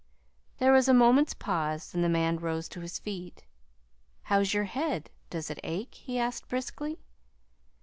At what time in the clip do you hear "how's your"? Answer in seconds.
4.23-4.63